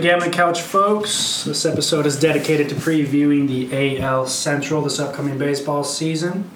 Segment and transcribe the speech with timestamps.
[0.00, 1.44] the Gambling Couch, folks.
[1.44, 6.48] This episode is dedicated to previewing the AL Central this upcoming baseball season.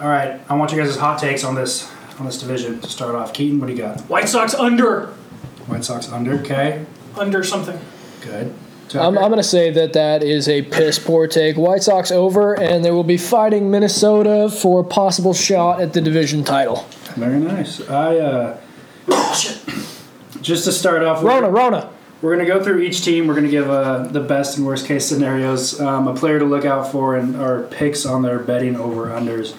[0.00, 1.88] All right, I want you guys' hot takes on this
[2.18, 3.32] on this division to start off.
[3.32, 4.00] Keaton, what do you got?
[4.02, 5.06] White Sox under.
[5.66, 6.84] White Sox under, okay,
[7.16, 7.78] Under something.
[8.20, 8.52] good.
[8.94, 11.56] I'm, I'm going to say that that is a piss poor take.
[11.56, 16.00] White Sox over, and they will be fighting Minnesota for a possible shot at the
[16.00, 16.84] division title.
[17.14, 17.80] Very nice.
[17.88, 18.60] I uh,
[20.40, 21.93] just to start off, with, Rona, Rona.
[22.24, 23.26] We're going to go through each team.
[23.26, 26.46] We're going to give uh, the best and worst case scenarios, um, a player to
[26.46, 29.54] look out for, and our picks on their betting over unders.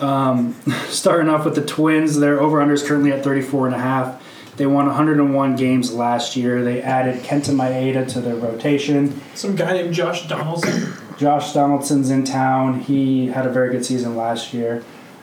[0.00, 0.54] Um,
[0.88, 4.24] starting off with the Twins, their over unders currently at 34 and a half.
[4.56, 6.64] They won 101 games last year.
[6.64, 9.20] They added Kenta Maeda to their rotation.
[9.34, 10.94] Some guy named Josh Donaldson.
[11.18, 12.80] Josh Donaldson's in town.
[12.80, 14.82] He had a very good season last year.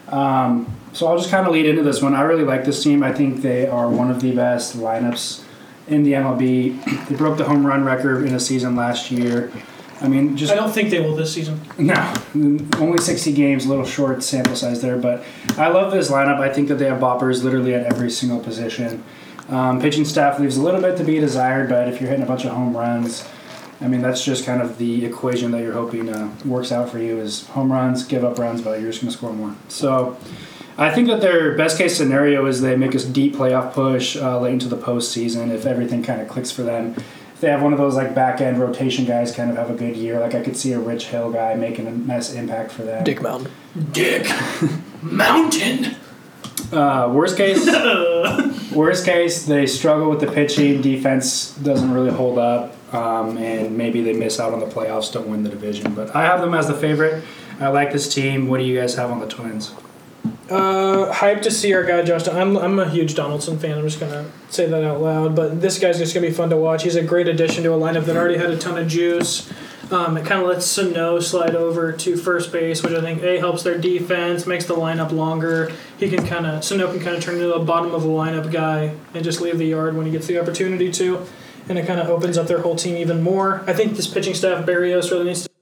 [0.09, 2.13] Um, so I'll just kind of lead into this one.
[2.13, 3.01] I really like this team.
[3.01, 5.44] I think they are one of the best lineups
[5.87, 7.07] in the MLB.
[7.07, 9.51] They broke the home run record in a season last year.
[10.01, 11.61] I mean, just I don't think they will this season.
[11.77, 12.13] no,
[12.79, 14.97] only 60 games, a little short sample size there.
[14.97, 15.23] But
[15.57, 16.39] I love this lineup.
[16.39, 19.03] I think that they have boppers literally at every single position.
[19.47, 22.27] Um, pitching staff leaves a little bit to be desired, but if you're hitting a
[22.27, 23.27] bunch of home runs,
[23.79, 26.97] I mean that's just kind of the equation that you're hoping uh, works out for
[26.97, 29.55] you is home runs, give up runs, but you're just going to score more.
[29.69, 30.17] So
[30.77, 34.39] I think that their best case scenario is they make a deep playoff push uh,
[34.39, 36.95] late into the postseason if everything kind of clicks for them.
[37.33, 39.73] If they have one of those like back end rotation guys kind of have a
[39.73, 42.83] good year, like I could see a Rich Hill guy making a nice impact for
[42.83, 43.03] them.
[43.03, 43.51] Dick Mountain.
[43.91, 44.27] Dick
[45.01, 45.95] Mountain.
[46.71, 47.65] Uh, worst case,
[48.73, 50.81] worst case, they struggle with the pitching.
[50.81, 55.29] Defense doesn't really hold up, um, and maybe they miss out on the playoffs, don't
[55.29, 55.93] win the division.
[55.93, 57.23] But I have them as the favorite.
[57.59, 58.47] I like this team.
[58.47, 59.73] What do you guys have on the Twins?
[60.49, 62.27] Uh, hyped to see our guy Josh.
[62.27, 63.79] I'm I'm a huge Donaldson fan.
[63.79, 65.35] I'm just gonna say that out loud.
[65.35, 66.83] But this guy's just gonna be fun to watch.
[66.83, 69.51] He's a great addition to a lineup that already had a ton of juice.
[69.91, 73.39] Um, it kind of lets Sano slide over to first base, which I think a
[73.39, 75.71] helps their defense, makes the lineup longer.
[75.97, 78.51] He can kind of Sano can kind of turn into a bottom of the lineup
[78.51, 81.25] guy and just leave the yard when he gets the opportunity to,
[81.69, 83.63] and it kind of opens up their whole team even more.
[83.67, 85.54] I think this pitching staff Berrios really needs to.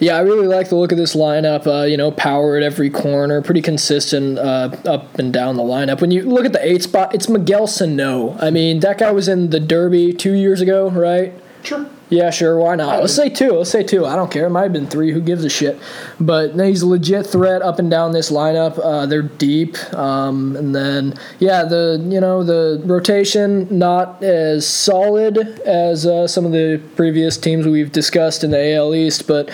[0.00, 1.66] Yeah, I really like the look of this lineup.
[1.66, 6.00] Uh, you know, power at every corner, pretty consistent uh, up and down the lineup.
[6.00, 8.36] When you look at the eight spot, it's Miguel Sano.
[8.38, 11.34] I mean, that guy was in the Derby two years ago, right?
[11.62, 11.88] Sure.
[12.10, 12.58] Yeah, sure.
[12.58, 13.00] Why not?
[13.00, 13.52] Let's say two.
[13.52, 14.06] Let's say two.
[14.06, 14.46] I don't care.
[14.46, 15.12] It might have been three.
[15.12, 15.78] Who gives a shit?
[16.18, 18.78] But he's a legit threat up and down this lineup.
[18.82, 25.38] Uh, they're deep, um, and then yeah, the you know the rotation not as solid
[25.60, 29.50] as uh, some of the previous teams we've discussed in the AL East, but.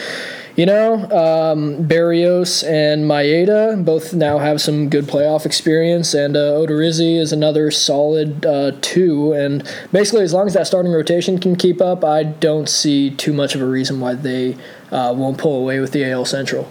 [0.56, 6.52] You know, um, Berrios and Maeda both now have some good playoff experience, and uh,
[6.52, 9.32] Odorizzi is another solid uh, two.
[9.32, 13.32] And basically, as long as that starting rotation can keep up, I don't see too
[13.32, 14.56] much of a reason why they
[14.92, 16.70] uh, won't pull away with the AL Central.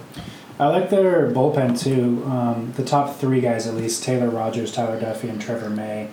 [0.58, 2.24] I like their bullpen too.
[2.24, 6.08] Um, the top three guys, at least Taylor Rogers, Tyler Duffey, and Trevor May.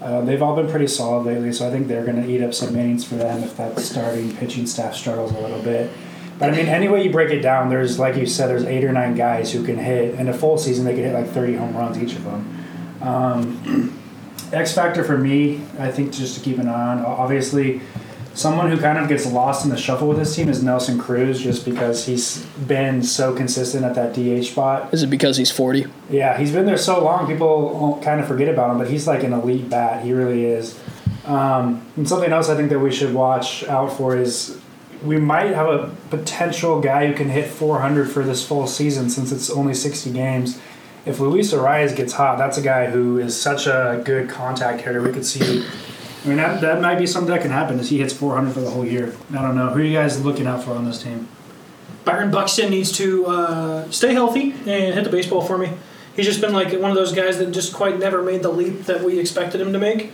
[0.00, 2.52] Uh, they've all been pretty solid lately, so I think they're going to eat up
[2.52, 5.88] some innings for them if that starting pitching staff struggles a little bit.
[6.38, 8.84] But I mean, any way you break it down, there's like you said, there's eight
[8.84, 10.84] or nine guys who can hit in a full season.
[10.84, 12.64] They could hit like 30 home runs each of them.
[13.00, 13.98] Um,
[14.52, 16.98] X factor for me, I think, just to keep an eye on.
[17.04, 17.80] Obviously,
[18.34, 21.40] someone who kind of gets lost in the shuffle with this team is Nelson Cruz,
[21.40, 24.92] just because he's been so consistent at that DH spot.
[24.92, 25.86] Is it because he's 40?
[26.10, 29.22] Yeah, he's been there so long, people kind of forget about him, but he's like
[29.22, 30.04] an elite bat.
[30.04, 30.78] He really is.
[31.24, 34.60] Um, and something else I think that we should watch out for is
[35.04, 39.32] we might have a potential guy who can hit 400 for this full season since
[39.32, 40.60] it's only 60 games.
[41.04, 45.02] If Luis Arraez gets hot, that's a guy who is such a good contact hitter.
[45.02, 45.64] We could see.
[46.24, 48.60] I mean, that, that might be something that can happen as he hits 400 for
[48.60, 49.14] the whole year.
[49.30, 49.70] I don't know.
[49.70, 51.26] Who are you guys looking out for on this team?
[52.04, 55.72] Byron Buxton needs to uh, stay healthy and hit the baseball for me.
[56.14, 58.84] He's just been like one of those guys that just quite never made the leap
[58.84, 60.12] that we expected him to make.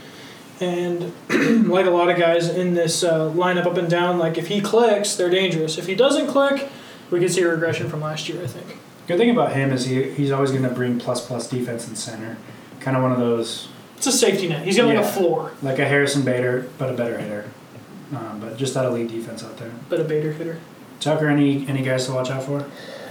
[0.60, 1.12] And
[1.68, 4.60] like a lot of guys in this uh, lineup up and down, like if he
[4.60, 5.78] clicks, they're dangerous.
[5.78, 6.68] If he doesn't click,
[7.10, 8.78] we could see a regression from last year, I think.
[9.06, 11.96] Good thing about him is he, he's always going to bring plus plus defense in
[11.96, 12.36] center.
[12.80, 14.64] Kind of one of those It's a safety net.
[14.64, 17.48] He's got like a floor, like a Harrison Bader, but a better hitter.
[18.14, 19.70] Um, but just that elite defense out there.
[19.88, 20.60] but a Bader hitter.
[21.00, 22.66] Tucker, any any guys to watch out for?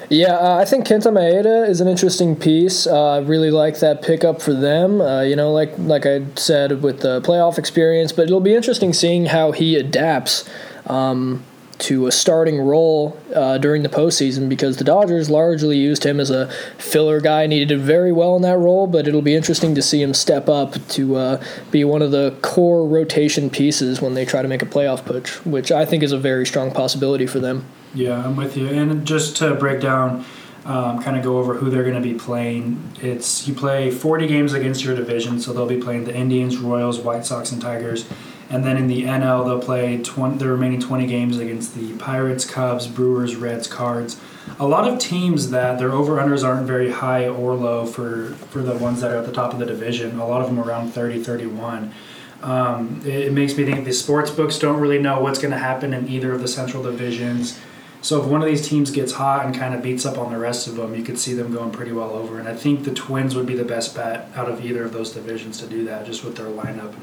[0.10, 2.88] Yeah, uh, I think Kenta Maeda is an interesting piece.
[2.88, 5.02] Uh, I really like that pickup for them.
[5.02, 8.94] Uh, you know, like like I said with the playoff experience, but it'll be interesting
[8.94, 10.50] seeing how he adapts.
[10.86, 11.44] Um,
[11.80, 16.32] to a starting role uh, during the postseason because the Dodgers largely used him as
[16.32, 18.88] a filler guy and he did very well in that role.
[18.88, 22.36] But it'll be interesting to see him step up to uh, be one of the
[22.42, 26.12] core rotation pieces when they try to make a playoff push, which I think is
[26.12, 27.66] a very strong possibility for them.
[27.94, 28.68] Yeah, I'm with you.
[28.68, 30.26] And just to break down,
[30.66, 32.92] um, kind of go over who they're going to be playing.
[33.02, 37.00] It's you play 40 games against your division, so they'll be playing the Indians, Royals,
[37.00, 38.06] White Sox, and Tigers.
[38.50, 42.46] And then in the NL, they'll play 20, the remaining 20 games against the Pirates,
[42.46, 44.20] Cubs, Brewers, Reds, Cards.
[44.60, 48.62] A lot of teams that their over unders aren't very high or low for, for
[48.62, 50.20] the ones that are at the top of the division.
[50.20, 51.94] A lot of them around 30, 31.
[52.42, 55.58] Um, it, it makes me think the sports books don't really know what's going to
[55.58, 57.60] happen in either of the central divisions.
[58.08, 60.40] So if one of these teams gets hot and kind of beats up on the
[60.40, 62.40] rest of them, you could see them going pretty well over.
[62.40, 65.12] And I think the Twins would be the best bet out of either of those
[65.12, 66.96] divisions to do that, just with their lineup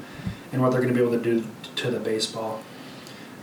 [0.51, 2.59] and what they're going to be able to do to the baseball.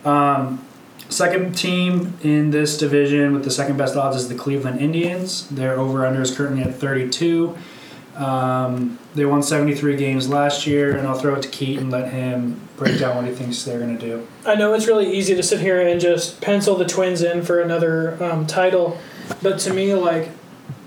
[0.04, 0.66] Um,
[1.08, 5.48] second team in this division with the second best odds is the Cleveland Indians.
[5.48, 7.56] Their over under is currently at 32.
[8.16, 12.12] Um, they won 73 games last year, and I'll throw it to Keaton, and let
[12.12, 14.26] him break down what he thinks they're going to do.
[14.44, 17.60] I know it's really easy to sit here and just pencil the Twins in for
[17.60, 18.98] another um, title,
[19.42, 20.28] but to me, like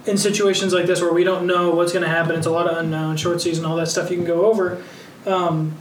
[0.06, 2.68] in situations like this where we don't know what's going to happen, it's a lot
[2.68, 4.84] of unknown, short season, all that stuff you can go over.
[5.26, 5.76] Um,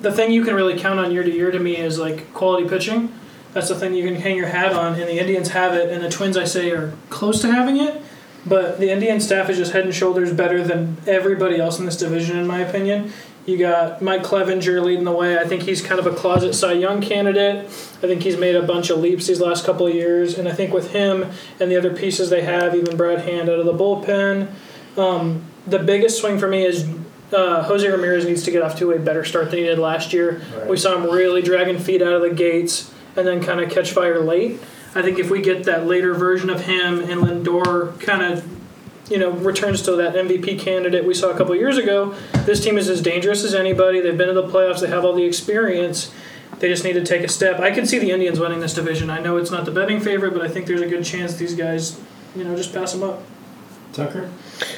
[0.00, 2.68] the thing you can really count on year to year to me is like quality
[2.68, 3.12] pitching.
[3.52, 6.02] That's the thing you can hang your hat on, and the Indians have it, and
[6.02, 8.00] the Twins, I say, are close to having it.
[8.46, 11.96] But the Indian staff is just head and shoulders better than everybody else in this
[11.96, 13.12] division, in my opinion.
[13.46, 15.38] You got Mike Clevinger leading the way.
[15.38, 17.66] I think he's kind of a closet Cy Young candidate.
[17.66, 20.52] I think he's made a bunch of leaps these last couple of years, and I
[20.52, 21.26] think with him
[21.58, 24.48] and the other pieces they have, even Brad Hand out of the bullpen,
[24.96, 26.88] um, the biggest swing for me is
[27.32, 30.12] uh, Jose Ramirez needs to get off to a better start than he did last
[30.12, 30.42] year.
[30.56, 30.68] Right.
[30.68, 33.92] We saw him really dragging feet out of the gates and then kind of catch
[33.92, 34.60] fire late.
[34.94, 38.44] I think if we get that later version of him and Lindor kind of,
[39.08, 42.14] you know, returns to that MVP candidate we saw a couple years ago,
[42.44, 44.00] this team is as dangerous as anybody.
[44.00, 44.80] They've been to the playoffs.
[44.80, 46.12] They have all the experience.
[46.58, 47.60] They just need to take a step.
[47.60, 49.10] I can see the Indians winning this division.
[49.10, 51.54] I know it's not the betting favorite, but I think there's a good chance these
[51.54, 51.98] guys,
[52.34, 53.22] you know, just pass them up.
[53.92, 54.30] Tucker?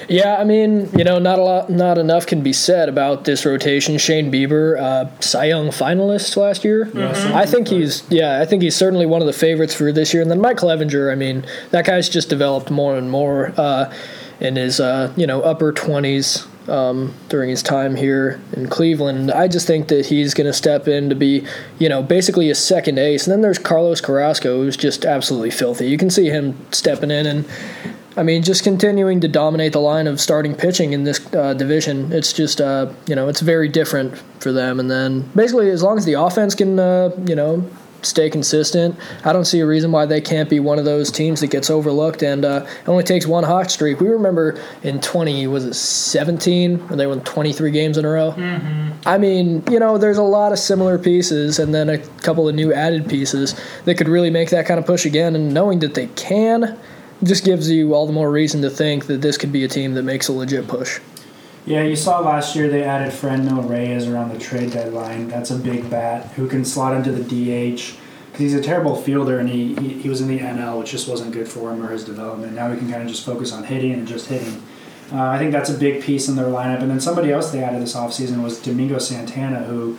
[0.09, 3.45] Yeah, I mean, you know, not a lot, not enough can be said about this
[3.45, 3.99] rotation.
[3.99, 6.91] Shane Bieber, uh, Cy Young finalist last year.
[6.95, 7.25] Yes.
[7.27, 10.23] I think he's, yeah, I think he's certainly one of the favorites for this year.
[10.23, 13.93] And then Mike Clevinger, I mean, that guy's just developed more and more uh,
[14.41, 19.33] in his, uh, you know, upper twenties um, during his time here in Cleveland.
[19.33, 21.47] I just think that he's going to step in to be,
[21.79, 23.27] you know, basically a second ace.
[23.27, 25.89] And then there's Carlos Carrasco, who's just absolutely filthy.
[25.89, 27.45] You can see him stepping in and.
[28.17, 32.13] I mean, just continuing to dominate the line of starting pitching in this uh, division.
[32.13, 34.81] It's just, uh, you know, it's very different for them.
[34.81, 37.69] And then basically, as long as the offense can, uh, you know,
[38.03, 41.41] stay consistent, I don't see a reason why they can't be one of those teams
[41.41, 42.23] that gets overlooked.
[42.23, 44.01] And uh, it only takes one hot streak.
[44.01, 48.33] We remember in 20, was it 17, when they won 23 games in a row?
[48.33, 49.09] Mm-hmm.
[49.09, 52.55] I mean, you know, there's a lot of similar pieces and then a couple of
[52.55, 55.35] new added pieces that could really make that kind of push again.
[55.35, 56.79] And knowing that they can
[57.25, 59.95] just gives you all the more reason to think that this could be a team
[59.95, 61.01] that makes a legit push.
[61.65, 65.29] Yeah, you saw last year they added Fernando Reyes around the trade deadline.
[65.29, 69.39] That's a big bat who can slot into the DH because he's a terrible fielder
[69.39, 71.91] and he, he, he was in the NL, which just wasn't good for him or
[71.91, 72.55] his development.
[72.55, 74.61] Now he can kind of just focus on hitting and just hitting.
[75.13, 76.81] Uh, I think that's a big piece in their lineup.
[76.81, 79.99] And then somebody else they added this offseason was Domingo Santana, who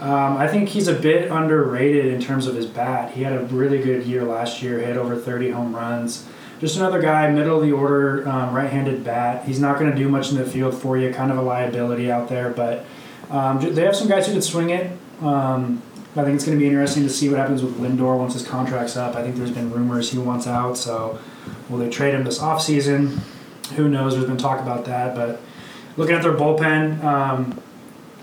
[0.00, 3.12] um, I think he's a bit underrated in terms of his bat.
[3.12, 6.28] He had a really good year last year, hit over 30 home runs
[6.60, 9.44] just another guy, middle of the order, um, right-handed bat.
[9.44, 12.10] He's not going to do much in the field for you, kind of a liability
[12.10, 12.50] out there.
[12.50, 12.84] But
[13.30, 14.90] um, they have some guys who can swing it.
[15.20, 15.82] Um,
[16.16, 18.46] I think it's going to be interesting to see what happens with Lindor once his
[18.46, 19.14] contract's up.
[19.14, 21.18] I think there's been rumors he wants out, so
[21.68, 23.20] will they trade him this offseason?
[23.76, 24.14] Who knows?
[24.14, 25.40] There's been talk about that, but
[25.96, 27.60] looking at their bullpen, um,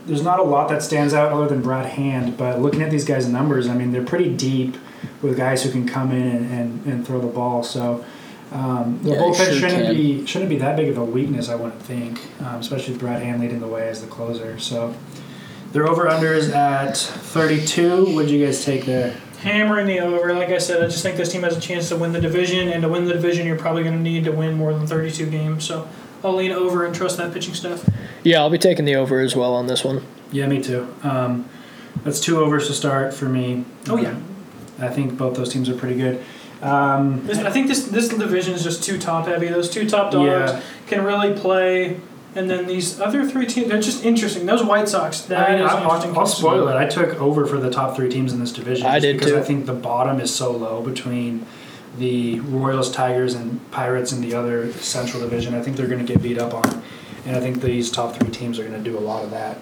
[0.06, 2.38] there's not a lot that stands out other than Brad Hand.
[2.38, 4.78] But looking at these guys' numbers, I mean, they're pretty deep
[5.22, 7.64] with guys who can come in and, and, and throw the ball.
[7.64, 8.04] So
[8.52, 9.96] um, the Yeah, bullpen sure shouldn't can.
[9.96, 13.22] be shouldn't be that big of a weakness, I wouldn't think, um, especially with Brad
[13.22, 14.58] Hand leading the way as the closer.
[14.60, 14.94] So
[15.72, 18.14] their over unders at 32.
[18.16, 19.16] What'd you guys take there?
[19.42, 20.34] Hammering the over.
[20.34, 22.70] Like I said, I just think this team has a chance to win the division,
[22.70, 25.26] and to win the division, you're probably going to need to win more than 32
[25.30, 25.66] games.
[25.66, 25.88] So
[26.24, 27.88] I'll lean over and trust that pitching stuff.
[28.24, 30.04] Yeah, I'll be taking the over as well on this one.
[30.32, 30.88] Yeah, me too.
[31.04, 31.48] Um,
[32.04, 33.66] that's two overs to start for me.
[33.88, 34.18] Oh, yeah.
[34.80, 36.24] I think both those teams are pretty good.
[36.62, 39.48] Um, This, I think this this division is just too top heavy.
[39.48, 40.62] Those two top dogs Yeah.
[40.88, 41.98] can really play
[42.38, 44.46] And then these other three teams, they're just interesting.
[44.46, 46.76] Those White Sox, that I mean, is I'll, an I'll, I'll spoil it.
[46.76, 48.86] I took over for the top three teams in this division.
[48.88, 49.40] I just did because too.
[49.40, 51.46] I think the bottom is so low between
[51.98, 55.56] the Royals, Tigers, and Pirates in the other Central Division.
[55.56, 56.84] I think they're going to get beat up on,
[57.26, 59.58] and I think these top three teams are going to do a lot of that.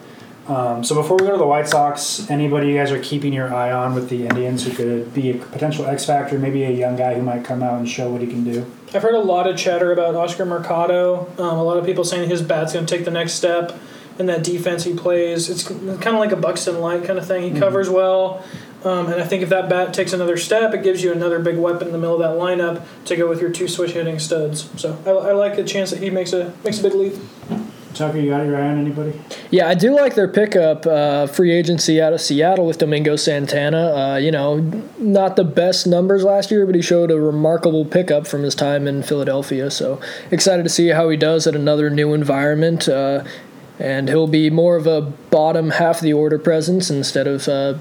[0.48, 3.54] Um, so before we go to the White Sox, anybody you guys are keeping your
[3.54, 6.98] eye on with the Indians who could be a potential X factor, maybe a young
[6.98, 8.70] guy who might come out and show what he can do.
[8.94, 11.32] I've heard a lot of chatter about Oscar Mercado.
[11.38, 13.78] Um, a lot of people saying his bat's going to take the next step
[14.20, 15.50] in that defense he plays.
[15.50, 17.54] It's kind of like a Buxton Light kind of thing.
[17.54, 18.44] He covers well.
[18.84, 21.58] Um, and I think if that bat takes another step, it gives you another big
[21.58, 24.70] weapon in the middle of that lineup to go with your two switch hitting studs.
[24.80, 27.14] So I, I like the chance that he makes a makes a big leap.
[27.94, 29.14] Tucker, you got your eye on anybody?
[29.52, 33.94] Yeah, I do like their pickup, uh, free agency out of Seattle with Domingo Santana.
[33.96, 34.58] Uh, you know,
[34.98, 38.88] not the best numbers last year, but he showed a remarkable pickup from his time
[38.88, 39.70] in Philadelphia.
[39.72, 40.00] So
[40.32, 42.88] excited to see how he does at another new environment.
[42.90, 43.24] Uh,
[43.80, 47.76] and he'll be more of a bottom half of the order presence instead of uh,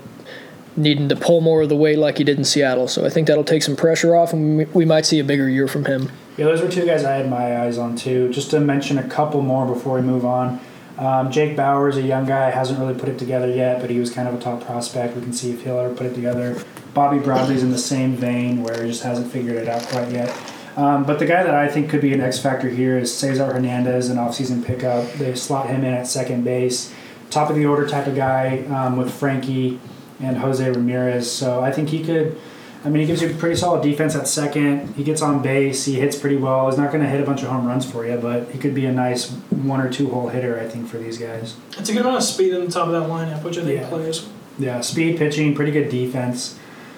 [0.76, 2.88] needing to pull more of the weight like he did in Seattle.
[2.88, 5.48] So I think that'll take some pressure off, and we- we might see a bigger
[5.48, 6.10] year from him.
[6.42, 8.28] Yeah, those were two guys I had my eyes on too.
[8.32, 10.58] Just to mention a couple more before we move on.
[10.98, 14.00] Um, Jake Bauer is a young guy, hasn't really put it together yet, but he
[14.00, 15.14] was kind of a top prospect.
[15.14, 16.60] We can see if he'll ever put it together.
[16.94, 20.36] Bobby Bradley's in the same vein where he just hasn't figured it out quite yet.
[20.76, 23.46] Um, but the guy that I think could be an X factor here is Cesar
[23.46, 25.12] Hernandez, an offseason pickup.
[25.12, 26.92] They slot him in at second base,
[27.30, 29.78] top of the order type of guy um, with Frankie
[30.18, 31.30] and Jose Ramirez.
[31.30, 32.36] So I think he could.
[32.84, 34.94] I mean, he gives you pretty solid defense at second.
[34.96, 35.84] He gets on base.
[35.84, 36.68] He hits pretty well.
[36.68, 38.74] He's not going to hit a bunch of home runs for you, but he could
[38.74, 41.54] be a nice one or two hole hitter, I think, for these guys.
[41.78, 43.80] It's a good amount of speed in the top of that lineup, which I think
[43.82, 43.88] Yeah.
[43.88, 44.26] plays.
[44.58, 46.56] Yeah, speed pitching, pretty good defense.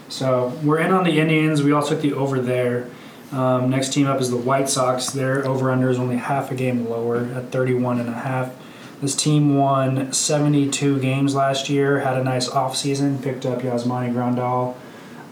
[0.08, 1.62] So we're in on the Indians.
[1.62, 2.86] We also took the over there.
[3.32, 5.10] Um, next team up is the White Sox.
[5.10, 8.50] Their over under is only half a game lower at 31 and a half.
[9.02, 14.74] This team won 72 games last year, had a nice offseason, picked up Yasmani Grandal,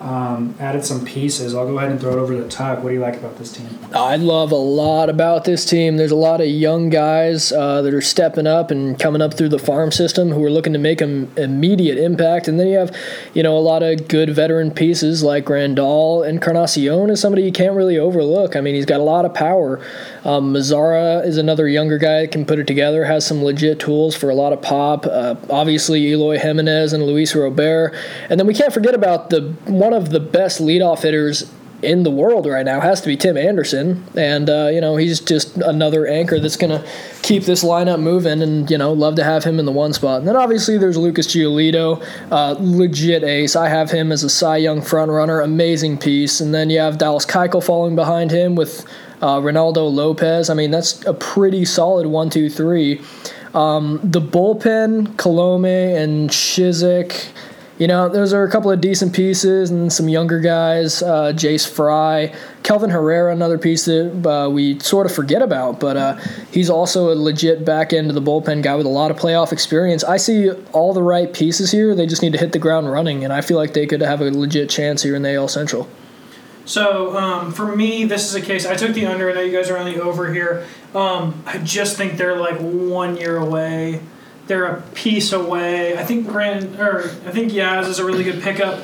[0.02, 1.54] um, added some pieces.
[1.54, 2.82] I'll go ahead and throw it over to Tuck.
[2.82, 3.68] What do you like about this team?
[3.94, 5.96] I love a lot about this team.
[5.96, 9.50] There's a lot of young guys uh, that are stepping up and coming up through
[9.50, 12.48] the farm system who are looking to make an immediate impact.
[12.48, 12.94] And then you have,
[13.32, 16.28] you know, a lot of good veteran pieces like Grandal.
[16.28, 18.56] Encarnacion is somebody you can't really overlook.
[18.56, 19.80] I mean, he's got a lot of power.
[20.24, 24.16] Um, Mazara is another younger guy that can put it together, has some legit tools
[24.16, 25.06] for a lot of pop.
[25.06, 27.94] Uh, obviously, Eloy Jimenez and Luis Robert.
[28.28, 31.50] And then we can't forget about the one of the best leadoff hitters
[31.82, 35.20] in the world right now has to be Tim Anderson, and uh, you know he's
[35.20, 36.84] just another anchor that's gonna
[37.22, 40.20] keep this lineup moving, and you know love to have him in the one spot.
[40.20, 43.56] And then obviously there's Lucas Giolito, uh, legit ace.
[43.56, 46.40] I have him as a Cy Young front runner, amazing piece.
[46.40, 48.86] And then you have Dallas Keuchel falling behind him with
[49.20, 50.50] uh, Reynaldo Lopez.
[50.50, 53.00] I mean that's a pretty solid one, two, three.
[53.54, 57.28] Um, the bullpen, Colome and Cishek.
[57.78, 61.02] You know, those are a couple of decent pieces and some younger guys.
[61.02, 65.96] Uh, Jace Fry, Kelvin Herrera, another piece that uh, we sort of forget about, but
[65.96, 66.16] uh,
[66.52, 69.52] he's also a legit back end of the bullpen guy with a lot of playoff
[69.52, 70.04] experience.
[70.04, 71.94] I see all the right pieces here.
[71.94, 74.20] They just need to hit the ground running, and I feel like they could have
[74.20, 75.88] a legit chance here in the AL Central.
[76.64, 78.66] So um, for me, this is a case.
[78.66, 79.30] I took the under.
[79.30, 80.66] I know you guys are on the over here.
[80.94, 84.00] Um, I just think they're like one year away.
[84.46, 85.96] They're a piece away.
[85.96, 88.82] I think Grand or I think Yaz is a really good pickup,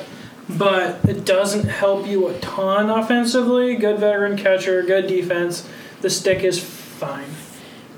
[0.49, 3.75] but it doesn't help you a ton offensively.
[3.75, 5.67] Good veteran catcher, good defense.
[6.01, 7.27] The stick is fine.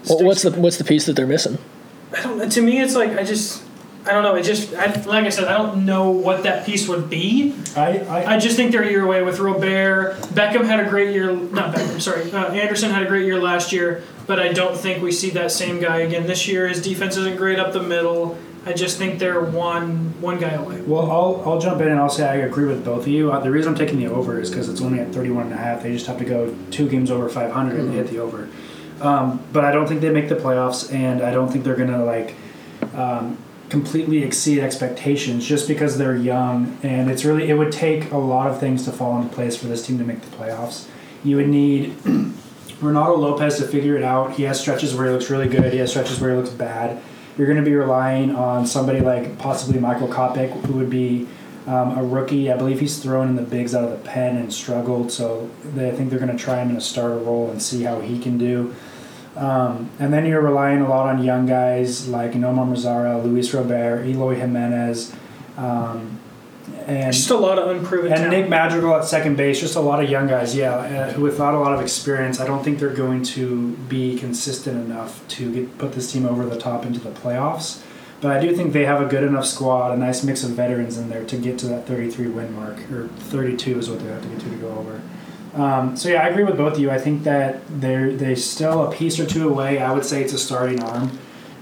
[0.10, 1.60] Well, what's the what's the piece that they're missing?
[2.18, 2.52] I don't.
[2.52, 3.64] To me, it's like I just.
[4.04, 4.34] I don't know.
[4.34, 7.54] It just, I, like I said, I don't know what that piece would be.
[7.78, 10.16] I, I, I just think they're a year away with Robert.
[10.34, 11.32] Beckham had a great year.
[11.32, 12.32] Not Beckham, sorry.
[12.32, 14.02] Uh, Anderson had a great year last year,
[14.32, 16.66] but I don't think we see that same guy again this year.
[16.66, 18.38] His defense isn't great up the middle.
[18.66, 20.80] I just think they're one one guy away.
[20.84, 23.30] Well, I'll, I'll jump in and I'll say I agree with both of you.
[23.30, 25.58] Uh, the reason I'm taking the over is because it's only at 31 and a
[25.58, 25.84] half.
[25.84, 28.48] They just have to go two games over 500 and hit the over.
[29.02, 32.06] Um, but I don't think they make the playoffs, and I don't think they're gonna
[32.06, 32.36] like
[32.94, 36.78] um, completely exceed expectations just because they're young.
[36.84, 39.68] And it's really it would take a lot of things to fall into place for
[39.68, 40.88] this team to make the playoffs.
[41.22, 41.98] You would need
[42.82, 44.34] Reynaldo Lopez to figure it out.
[44.34, 45.72] He has stretches where he looks really good.
[45.72, 47.02] He has stretches where he looks bad.
[47.38, 51.28] You're going to be relying on somebody like possibly Michael Kopech, who would be
[51.68, 52.52] um, a rookie.
[52.52, 55.12] I believe he's thrown in the bigs out of the pen and struggled.
[55.12, 57.84] So they, I think they're going to try him in a starter role and see
[57.84, 58.76] how he can do.
[59.36, 64.06] Um, and then you're relying a lot on young guys like Nomar Mazara, Luis Robert,
[64.06, 65.16] Eloy Jimenez.
[65.56, 66.20] Um,
[66.88, 68.32] and Just a lot of unproven and talent.
[68.32, 69.60] Nick Madrigal at second base.
[69.60, 72.40] Just a lot of young guys, yeah, uh, without a lot of experience.
[72.40, 76.46] I don't think they're going to be consistent enough to get, put this team over
[76.46, 77.84] the top into the playoffs.
[78.20, 80.98] But I do think they have a good enough squad, a nice mix of veterans
[80.98, 84.22] in there to get to that 33 win mark, or 32 is what they have
[84.22, 85.02] to get to to go over.
[85.54, 86.92] Um, so yeah, I agree with both of you.
[86.92, 89.80] I think that they're they still a piece or two away.
[89.80, 91.18] I would say it's a starting arm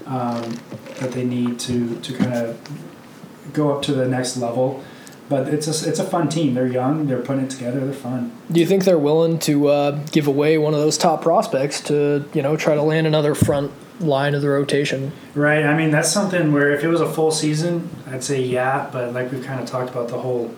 [0.06, 0.58] um,
[1.00, 4.84] that they need to to kind of go up to the next level.
[5.30, 6.54] But it's a it's a fun team.
[6.54, 7.06] They're young.
[7.06, 7.78] They're putting it together.
[7.78, 8.32] They're fun.
[8.50, 12.28] Do you think they're willing to uh, give away one of those top prospects to
[12.34, 13.70] you know try to land another front
[14.00, 15.12] line of the rotation?
[15.36, 15.64] Right.
[15.64, 18.90] I mean, that's something where if it was a full season, I'd say yeah.
[18.92, 20.52] But like we've kind of talked about the whole,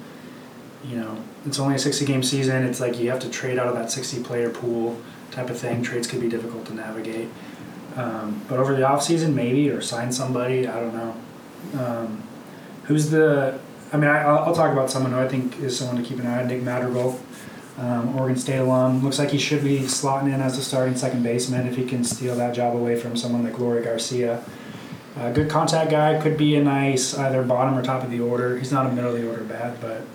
[0.86, 2.64] you know, it's only a 60 game season.
[2.64, 4.98] It's like you have to trade out of that 60 player pool
[5.32, 5.82] type of thing.
[5.82, 7.28] Trades could be difficult to navigate.
[7.96, 10.66] Um, but over the off season, maybe or sign somebody.
[10.66, 11.16] I don't know.
[11.78, 12.22] Um,
[12.84, 13.60] who's the?
[13.92, 16.26] I mean, I, I'll, talk about someone who I think is someone to keep an
[16.26, 16.48] eye on.
[16.48, 17.20] Nick Madrigal,
[17.76, 19.04] um, Oregon State alum.
[19.04, 22.02] Looks like he should be slotting in as a starting second baseman if he can
[22.02, 24.42] steal that job away from someone like Leury Garcia.
[25.14, 26.18] Uh, good contact guy.
[26.22, 28.58] Could be a nice either bottom or top of the order.
[28.58, 30.06] He's not a middle of the order bad, but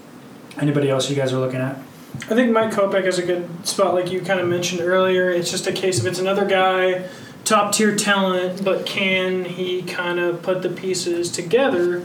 [0.60, 1.78] anybody else you guys are looking at?
[2.16, 5.30] I think Mike Kopech is a good spot, like you kind of mentioned earlier.
[5.30, 7.08] It's just a case of it's another guy,
[7.44, 12.04] top tier talent, but can he kind of put the pieces together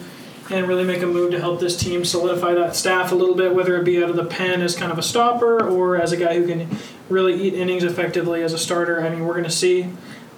[0.52, 3.54] and really make a move to help this team solidify that staff a little bit,
[3.54, 6.16] whether it be out of the pen as kind of a stopper or as a
[6.16, 6.68] guy who can
[7.08, 9.00] really eat innings effectively as a starter?
[9.04, 9.88] I mean, we're going to see.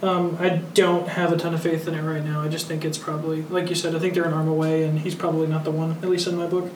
[0.03, 2.43] Um, I don't have a ton of faith in it right now.
[2.43, 4.99] I just think it's probably, like you said, I think they're an arm away, and
[5.01, 6.71] he's probably not the one, at least in my book.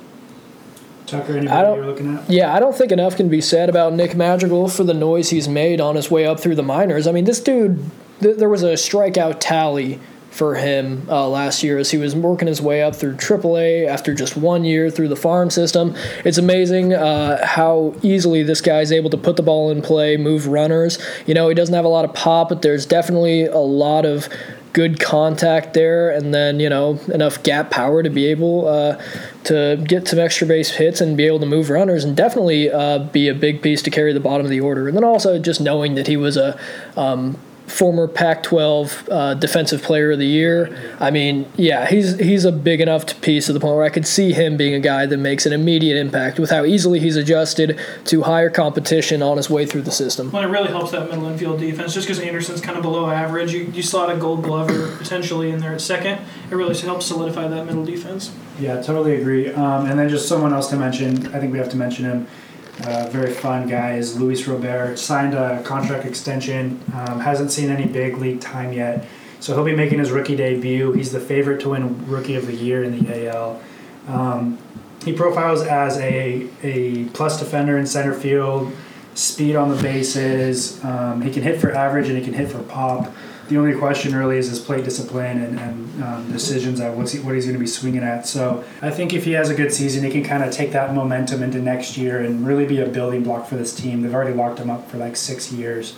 [1.06, 2.30] Tucker, I anybody don't- you're looking at?
[2.30, 5.48] Yeah, I don't think enough can be said about Nick Madrigal for the noise he's
[5.48, 7.06] made on his way up through the minors.
[7.06, 7.82] I mean, this dude,
[8.20, 12.48] th- there was a strikeout tally for him uh, last year as he was working
[12.48, 15.94] his way up through AAA after just one year through the farm system.
[16.24, 20.16] It's amazing uh, how easily this guy is able to put the ball in play,
[20.16, 20.98] move runners.
[21.26, 24.28] You know, he doesn't have a lot of pop, but there's definitely a lot of
[24.72, 29.02] good contact there, and then you know enough gap power to be able uh,
[29.44, 32.98] to get some extra base hits and be able to move runners, and definitely uh,
[32.98, 34.86] be a big piece to carry the bottom of the order.
[34.86, 36.58] And then also just knowing that he was a
[36.96, 37.38] um,
[37.68, 40.96] former Pac-12 uh, Defensive Player of the Year.
[40.98, 44.06] I mean, yeah, he's he's a big enough piece to the point where I could
[44.06, 47.78] see him being a guy that makes an immediate impact with how easily he's adjusted
[48.06, 50.30] to higher competition on his way through the system.
[50.32, 51.94] Well, it really helps that middle infield defense.
[51.94, 55.60] Just because Anderson's kind of below average, you, you slot a Gold Glover potentially in
[55.60, 56.20] there at second.
[56.50, 58.32] It really helps solidify that middle defense.
[58.58, 59.52] Yeah, totally agree.
[59.52, 62.26] Um, and then just someone else to mention, I think we have to mention him.
[62.78, 64.98] Very fun guy is Luis Robert.
[64.98, 66.80] Signed a contract extension.
[66.94, 69.06] Um, hasn't seen any big league time yet,
[69.40, 70.92] so he'll be making his rookie debut.
[70.92, 73.60] He's the favorite to win Rookie of the Year in the AL.
[74.06, 74.58] Um,
[75.04, 78.72] he profiles as a a plus defender in center field,
[79.14, 80.82] speed on the bases.
[80.84, 83.12] Um, he can hit for average and he can hit for pop.
[83.48, 87.20] The only question really is his plate discipline and, and um, decisions at what's he,
[87.20, 88.26] what he's going to be swinging at.
[88.26, 90.94] So I think if he has a good season, he can kind of take that
[90.94, 94.02] momentum into next year and really be a building block for this team.
[94.02, 95.96] They've already locked him up for like six years.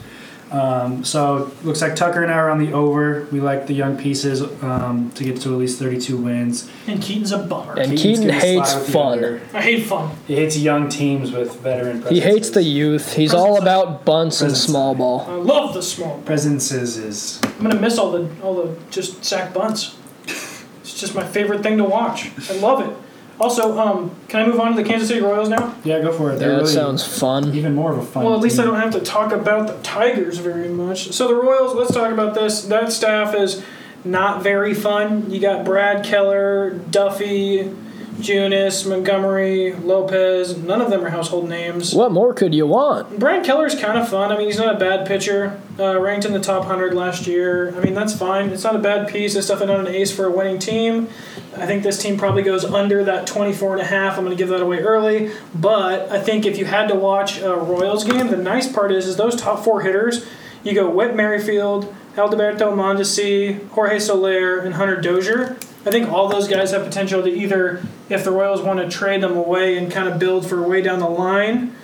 [0.51, 3.27] Um, so looks like Tucker and I are on the over.
[3.31, 6.69] We like the young pieces um, to get to at least 32 wins.
[6.87, 7.75] And Keaton's a bummer.
[7.79, 9.13] And Keaton's Keaton hates fun.
[9.13, 9.41] under.
[9.55, 10.17] I hate fun.
[10.27, 13.15] He hates young teams with veteran He hates the youth.
[13.15, 14.67] He's all about bunts and Presence.
[14.67, 15.27] small ball.
[15.29, 16.21] I love the small.
[16.23, 19.97] presences is I'm gonna miss all the all the just sack bunts.
[20.27, 22.31] It's just my favorite thing to watch.
[22.51, 22.97] I love it.
[23.41, 25.75] Also, um, can I move on to the Kansas City Royals now?
[25.83, 26.01] yeah.
[26.01, 26.39] Go for it.
[26.39, 27.55] They're that really sounds fun.
[27.55, 28.25] even more of a fun.
[28.25, 31.13] Well, at least I don't have to talk about the Tigers very much.
[31.13, 32.63] So the Royals, let's talk about this.
[32.67, 33.63] That staff is
[34.05, 35.31] not very fun.
[35.31, 37.75] You got Brad Keller, Duffy,
[38.17, 40.57] Junis, Montgomery, Lopez.
[40.57, 41.95] None of them are household names.
[41.95, 43.19] What more could you want?
[43.19, 44.31] Brad Keller's kind of fun.
[44.33, 45.61] I mean, he's not a bad pitcher.
[45.79, 47.75] Uh, ranked in the top 100 last year.
[47.77, 48.51] I mean, that's fine.
[48.51, 49.35] It's not a bad piece.
[49.35, 51.09] It's definitely not an ace for a winning team.
[51.57, 54.19] I think this team probably goes under that 24 and a half.
[54.19, 55.31] I'm going to give that away early.
[55.55, 59.07] But I think if you had to watch a Royals game, the nice part is,
[59.07, 60.27] is those top four hitters,
[60.63, 65.57] you go Whit Merrifield, Alberto Mondesi, Jorge Soler, and Hunter Dozier.
[65.87, 69.23] I think all those guys have potential to either, if the Royals want to trade
[69.23, 71.75] them away and kind of build for way down the line,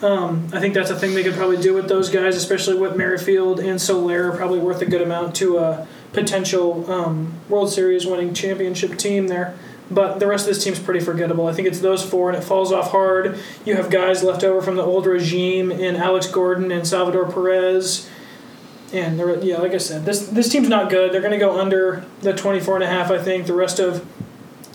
[0.00, 2.96] um, I think that's a thing they could probably do with those guys, especially with
[2.96, 8.34] Merrifield and Soler, probably worth a good amount to a potential um, World Series winning
[8.34, 9.54] championship team there.
[9.90, 11.46] But the rest of this team's pretty forgettable.
[11.46, 13.38] I think it's those four, and it falls off hard.
[13.66, 18.08] You have guys left over from the old regime in Alex Gordon and Salvador Perez.
[18.92, 21.12] And they're, yeah, like I said, this this team's not good.
[21.12, 23.46] They're going to go under the 24 and a half, I think.
[23.46, 24.06] The rest of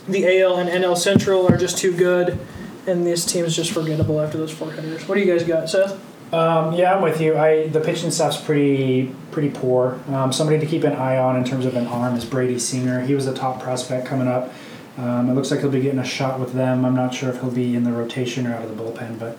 [0.08, 2.38] the AL and NL Central are just too good,
[2.86, 5.06] and this team is just forgettable after those four hitters.
[5.06, 5.92] What do you guys got, Seth?
[6.32, 7.38] Um, yeah, I'm with you.
[7.38, 9.98] I the pitching staff's pretty pretty poor.
[10.08, 13.00] Um, somebody to keep an eye on in terms of an arm is Brady Singer.
[13.00, 14.52] He was a top prospect coming up.
[14.98, 16.84] Um, it looks like he'll be getting a shot with them.
[16.84, 19.38] I'm not sure if he'll be in the rotation or out of the bullpen, but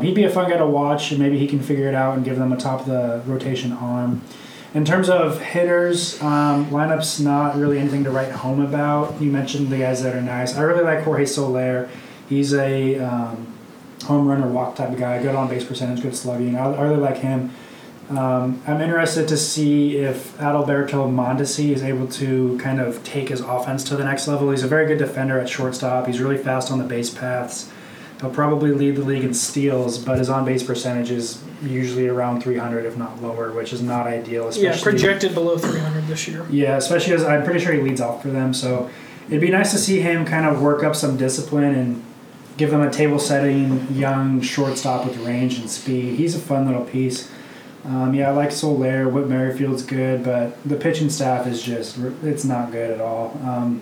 [0.00, 2.24] he'd be a fun guy to watch, and maybe he can figure it out and
[2.24, 4.22] give them a top of the rotation arm.
[4.74, 9.20] In terms of hitters, um, lineup's not really anything to write home about.
[9.20, 10.56] You mentioned the guys that are nice.
[10.56, 11.88] I really like Jorge Soler.
[12.28, 13.54] He's a um,
[14.04, 16.56] home run or walk type of guy, good on base percentage, good slugging.
[16.56, 17.50] I, I really like him.
[18.10, 23.40] Um, I'm interested to see if Adalberto Mondesi is able to kind of take his
[23.40, 24.50] offense to the next level.
[24.50, 26.06] He's a very good defender at shortstop.
[26.06, 27.70] He's really fast on the base paths.
[28.20, 32.42] He'll probably lead the league in steals, but his on base percentage is usually around
[32.42, 34.48] 300, if not lower, which is not ideal.
[34.48, 36.44] Especially, Yeah, projected below 300 this year.
[36.50, 38.52] Yeah, especially as I'm pretty sure he leads off for them.
[38.52, 38.90] So
[39.28, 42.04] it'd be nice to see him kind of work up some discipline and
[42.56, 46.16] give them a table setting young shortstop with range and speed.
[46.16, 47.30] He's a fun little piece.
[47.84, 49.08] Um, yeah, I like Soler.
[49.08, 53.40] Whit Merrifield's good, but the pitching staff is just, it's not good at all.
[53.44, 53.80] Um,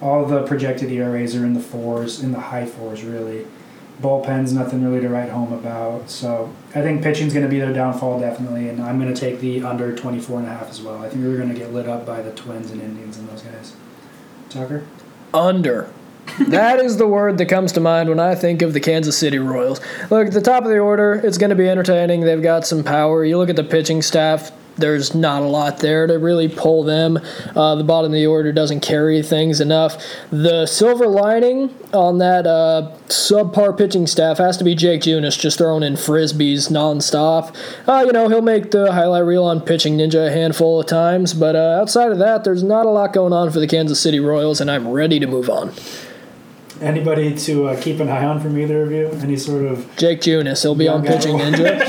[0.00, 3.46] all the projected ERAs are in the fours, in the high fours, really.
[4.00, 6.10] Bullpen's nothing really to write home about.
[6.10, 9.40] So I think pitching's going to be their downfall, definitely, and I'm going to take
[9.40, 11.02] the under 24 and a half as well.
[11.02, 13.42] I think we're going to get lit up by the Twins and Indians and those
[13.42, 13.74] guys.
[14.50, 14.84] Tucker?
[15.32, 15.90] Under.
[16.48, 19.38] that is the word that comes to mind when I think of the Kansas City
[19.38, 19.80] Royals.
[20.10, 22.22] Look, at the top of the order, it's going to be entertaining.
[22.22, 23.24] They've got some power.
[23.24, 27.18] You look at the pitching staff, there's not a lot there to really pull them.
[27.54, 30.02] Uh, the bottom of the order doesn't carry things enough.
[30.30, 35.58] The silver lining on that uh, subpar pitching staff has to be Jake Junis just
[35.58, 37.54] throwing in frisbees nonstop.
[37.88, 41.34] Uh, you know, he'll make the highlight reel on Pitching Ninja a handful of times,
[41.34, 44.20] but uh, outside of that, there's not a lot going on for the Kansas City
[44.20, 45.72] Royals, and I'm ready to move on.
[46.80, 49.08] Anybody to uh, keep an eye on from either of you?
[49.22, 51.16] Any sort of Jake Junis, he'll be on guy.
[51.16, 51.80] Pitching Ninja.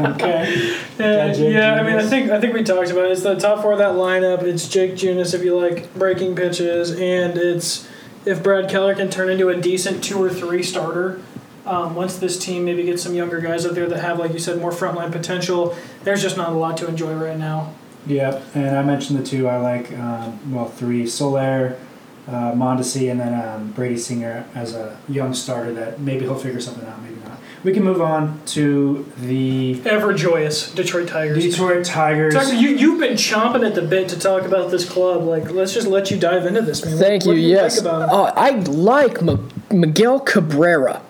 [0.14, 0.76] okay?
[0.94, 3.12] Uh, Jake yeah, I mean, I think I think we talked about it.
[3.12, 4.42] It's the top four of that lineup.
[4.42, 7.88] It's Jake Junis if you like breaking pitches, and it's
[8.24, 11.20] if Brad Keller can turn into a decent two or three starter.
[11.66, 14.38] Um, once this team maybe gets some younger guys out there that have, like you
[14.38, 17.72] said, more frontline potential, there's just not a lot to enjoy right now.
[18.06, 19.90] Yep, and I mentioned the two I like.
[19.98, 21.78] Um, well, three: Soler,
[22.26, 25.72] uh, Mondesi, and then um, Brady Singer as a young starter.
[25.72, 27.38] That maybe he'll figure something out, maybe not.
[27.64, 31.42] We can move on to the Ever joyous Detroit Tigers.
[31.42, 32.34] Detroit Tigers.
[32.34, 35.22] Tucker, you, you've been chomping at the bit to talk about this club.
[35.22, 36.98] Like, let's just let you dive into this, man.
[36.98, 37.30] Thank what, you.
[37.32, 37.80] What do you yes.
[37.80, 38.08] about him?
[38.12, 41.00] Oh, I like M- Miguel Cabrera.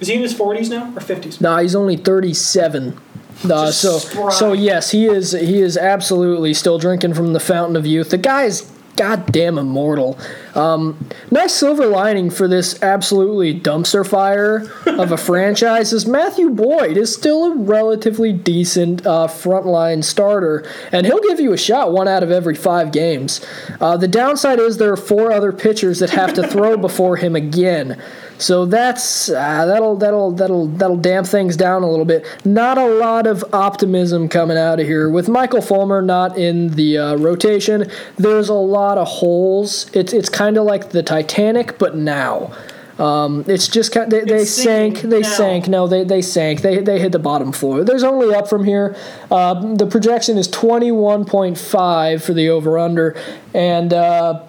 [0.00, 1.40] Is he in his 40s now or 50s?
[1.40, 2.98] No, he's only 37.
[3.44, 4.30] Uh, so, spry.
[4.30, 5.32] so yes, he is.
[5.32, 8.10] He is absolutely still drinking from the fountain of youth.
[8.10, 10.18] The guy is goddamn immortal.
[10.54, 16.96] Um, nice silver lining for this absolutely dumpster fire of a franchise is Matthew Boyd
[16.96, 22.08] is still a relatively decent uh, frontline starter, and he'll give you a shot one
[22.08, 23.44] out of every five games.
[23.80, 27.34] Uh, the downside is there are four other pitchers that have to throw before him
[27.34, 28.00] again.
[28.38, 32.26] So that's uh, that'll that'll that'll that'll damp things down a little bit.
[32.44, 36.98] Not a lot of optimism coming out of here with Michael Fulmer not in the
[36.98, 37.90] uh, rotation.
[38.16, 39.90] There's a lot of holes.
[39.94, 42.52] It's it's kind of like the Titanic, but now.
[42.98, 44.10] Um, it's just kind.
[44.10, 45.00] They, they sank.
[45.00, 45.28] They now.
[45.28, 45.68] sank.
[45.68, 46.60] No, they they sank.
[46.60, 47.84] They they hit the bottom floor.
[47.84, 48.96] There's only up from here.
[49.30, 53.16] Uh, the projection is 21.5 for the over under,
[53.54, 53.92] and.
[53.92, 54.44] Uh,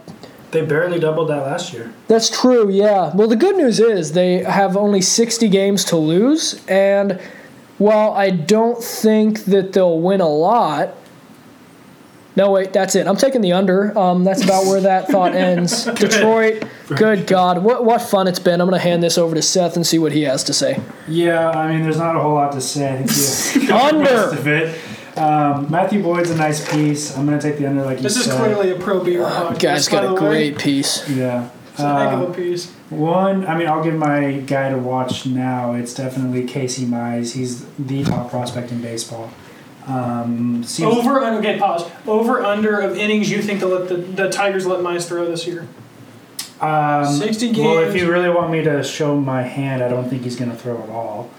[0.53, 1.91] They barely doubled that last year.
[2.07, 3.11] that's true, yeah.
[3.13, 7.19] Well, the good news is they have only 60 games to lose, and
[7.79, 10.95] while I don't think that they'll win a lot.
[12.35, 13.05] No, wait, that's it.
[13.05, 13.95] I'm taking the under.
[13.97, 15.85] Um, that's about where that thought ends.
[15.85, 17.63] Detroit, good God.
[17.63, 18.59] What, what fun it's been.
[18.59, 20.81] I'm going to hand this over to Seth and see what he has to say.
[21.07, 22.91] Yeah, I mean, there's not a whole lot to say.
[22.91, 24.75] I think you Under.
[25.15, 25.65] Most of it.
[25.65, 27.15] Um, Matthew Boyd's a nice piece.
[27.17, 28.37] I'm gonna take the under, like you This is said.
[28.37, 29.59] clearly a pro beer podcast.
[29.59, 30.19] Guy's got by a the way.
[30.51, 31.07] great piece.
[31.09, 31.49] Yeah.
[31.71, 32.69] It's a heck of a piece.
[32.91, 35.73] One, I mean, I'll give my guy to watch now.
[35.73, 37.33] It's definitely Casey Mize.
[37.33, 39.31] He's the top prospect in baseball.
[39.87, 41.39] Um, seems, Over under.
[41.39, 41.89] Okay, pause.
[42.07, 45.67] Over under of innings you think the the, the Tigers let Mize throw this year?
[46.61, 48.01] um, 60 Well, if games.
[48.03, 50.81] you really want me to show my hand, I don't think he's going to throw
[50.81, 51.29] at all.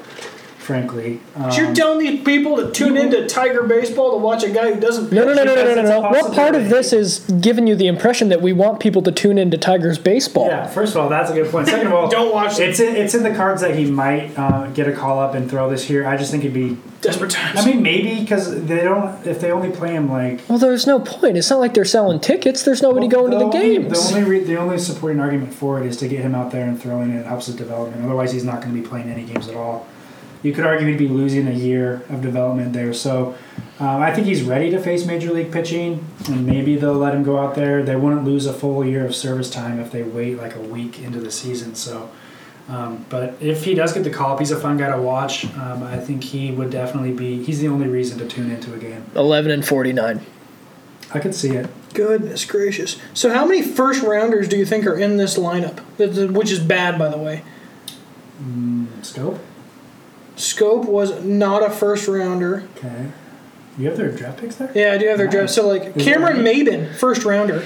[0.65, 1.21] Frankly.
[1.37, 4.81] Um, you're telling these people to tune into Tiger baseball to watch a guy who
[4.81, 5.13] doesn't.
[5.13, 6.01] No, no, no, no, no, no, no, no.
[6.01, 9.37] What part of this is giving you the impression that we want people to tune
[9.39, 10.47] into Tigers baseball?
[10.47, 11.69] yeah, first of all, that's a good point.
[11.69, 12.71] Second of all, Don't watch it.
[12.71, 15.51] It's in, it's in the cards that he might uh, get a call up and
[15.51, 16.07] throw this year.
[16.07, 16.77] I just think it'd be.
[17.01, 17.61] Desperate times.
[17.61, 19.27] I mean, maybe because they don't.
[19.27, 21.37] If they only play him like Well, there's no point.
[21.37, 22.63] It's not like they're selling tickets.
[22.63, 24.11] There's nobody going to the only, games.
[24.11, 26.67] The only re- the only supporting argument for it is to get him out there
[26.67, 27.21] and throwing it.
[27.21, 28.03] It helps his development.
[28.03, 29.87] Otherwise, he's not going to be playing any games at all.
[30.45, 32.93] You could argue he'd be losing a year of development there.
[32.95, 33.35] So,
[33.81, 37.25] um, I think he's ready to face major league pitching, and maybe they'll let him
[37.25, 37.83] go out there.
[37.83, 41.01] They wouldn't lose a full year of service time if they wait like a week
[41.01, 41.75] into the season.
[41.75, 42.11] So.
[42.67, 45.45] Um, but if he does get the call up, he's a fun guy to watch.
[45.55, 47.45] Um, I think he would definitely be.
[47.45, 49.05] He's the only reason to tune into a game.
[49.15, 50.25] 11 and 49.
[51.13, 51.69] I could see it.
[51.93, 52.99] Goodness gracious.
[53.13, 55.81] So how many first rounders do you think are in this lineup?
[55.99, 57.43] That- that- Which is bad, by the way.
[59.03, 59.39] Schoop.
[60.37, 62.65] Schoop was not a first rounder.
[62.77, 63.07] Okay.
[63.79, 64.71] You have their draft picks there.
[64.75, 65.51] Yeah, I do have their draft.
[65.51, 67.65] So like Is Cameron that Maybin, first rounder.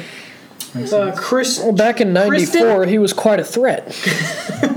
[0.92, 1.12] Uh.
[1.16, 3.86] Chris Well, back in 94, he was quite a threat.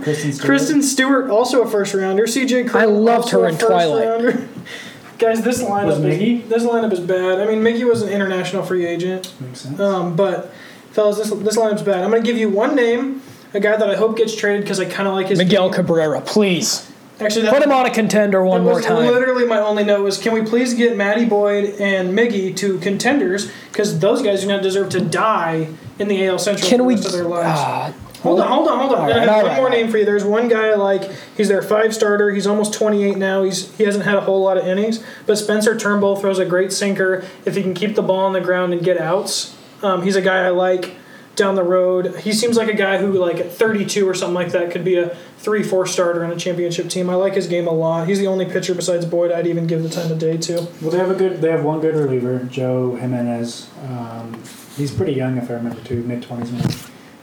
[0.04, 0.39] Kristen Stewart.
[0.45, 2.23] Kristen Stewart, also a first rounder.
[2.23, 4.08] CJ Cron, I loved also her in Twilight.
[4.08, 4.47] rounder.
[5.19, 6.47] Guys, this lineup Was is Miggy?
[6.49, 7.39] this lineup is bad.
[7.39, 9.34] I mean, Mickey was an international free agent.
[9.39, 9.80] Makes sense.
[9.80, 10.51] Um, but
[10.91, 12.04] fellas, this this lineup's bad.
[12.04, 13.21] I'm gonna give you one name,
[13.54, 15.75] a guy that I hope gets traded because I kind of like his Miguel game.
[15.75, 16.90] Cabrera, please.
[17.21, 19.05] Actually, Put him on a contender one more time.
[19.05, 23.51] Literally, my only note was, can we please get Matty Boyd and Miggy to contenders
[23.71, 26.95] because those guys do not deserve to die in the AL Central Can for we?
[26.95, 27.60] the rest of their lives.
[27.62, 28.99] Ah, Hold on, hold on, hold on.
[28.99, 30.05] All I have all one right, more all name for you.
[30.05, 32.29] There's one guy like he's their five starter.
[32.29, 33.41] He's almost 28 now.
[33.41, 36.71] He's he hasn't had a whole lot of innings, but Spencer Turnbull throws a great
[36.71, 37.25] sinker.
[37.45, 40.21] If he can keep the ball on the ground and get outs, um, he's a
[40.21, 40.93] guy I like
[41.35, 42.19] down the road.
[42.19, 44.95] He seems like a guy who like at 32 or something like that could be
[44.95, 47.09] a three four starter on a championship team.
[47.09, 48.07] I like his game a lot.
[48.07, 50.67] He's the only pitcher besides Boyd I'd even give the time of day to.
[50.81, 51.41] Well, they have a good.
[51.41, 53.69] They have one good reliever, Joe Jimenez.
[53.87, 54.41] Um,
[54.75, 56.73] he's pretty young, if I remember too, mid twenties maybe.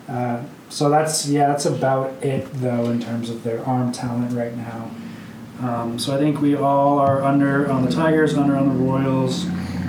[0.08, 4.56] Uh, so that's yeah, that's about it though in terms of their arm talent right
[4.56, 4.90] now.
[5.60, 9.46] Um, so I think we all are under on the Tigers, under on the Royals.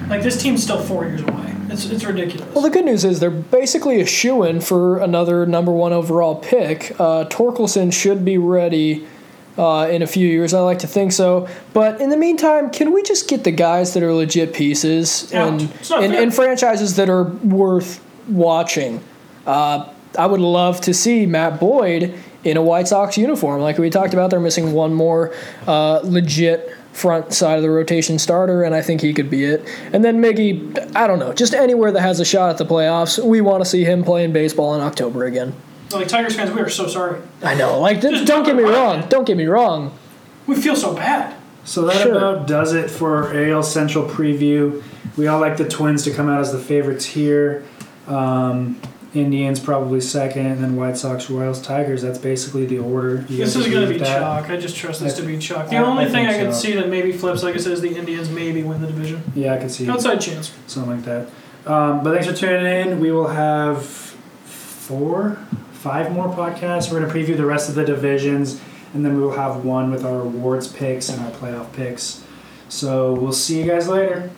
[0.07, 1.48] Like this team's still four years away.
[1.71, 2.53] It's it's ridiculous.
[2.53, 6.35] Well, the good news is they're basically a shoe in for another number one overall
[6.35, 6.91] pick.
[6.99, 9.07] Uh, Torkelson should be ready
[9.57, 10.53] uh, in a few years.
[10.53, 11.47] I like to think so.
[11.73, 15.61] But in the meantime, can we just get the guys that are legit pieces and
[15.91, 19.03] and, and franchises that are worth watching?
[19.45, 23.61] Uh, I would love to see Matt Boyd in a White Sox uniform.
[23.61, 25.33] Like we talked about, they're missing one more
[25.67, 29.63] uh, legit front side of the rotation starter, and I think he could be it.
[29.93, 33.23] And then Miggy, I don't know, just anywhere that has a shot at the playoffs,
[33.23, 35.53] we want to see him playing baseball in October again.
[35.91, 37.19] like Tigers fans, we are so sorry.
[37.41, 39.97] I know, like th- Just don't get me wrong, don't get me wrong.
[40.47, 41.35] We feel so bad.
[41.63, 42.15] So that Sure.
[42.17, 44.81] about does it for our AL Central preview.
[45.17, 47.63] We all like the Twins to come out as the favorites here.
[48.07, 48.79] Um,
[49.13, 52.01] Indians probably second, and then White Sox, Royals, Tigers.
[52.03, 53.25] That's basically the order.
[53.27, 54.19] You This is going to be that?
[54.19, 54.49] chalk.
[54.51, 55.69] I just trust this to be chalk.
[55.69, 56.59] The I- only I thing I can so.
[56.59, 59.23] see that maybe flips, like I said, is the Indians maybe win the division.
[59.35, 60.51] Yeah, I can see Outside chance.
[60.67, 61.27] something like that.
[61.65, 62.99] Um, but thanks for tuning in.
[62.99, 63.83] We will have
[64.45, 65.37] four,
[65.71, 66.91] five more podcasts.
[66.91, 68.61] We're going to preview the rest of the divisions,
[68.93, 72.23] and then we will have one with our awards picks and our playoff picks.
[72.69, 74.29] So we'll see you guys later.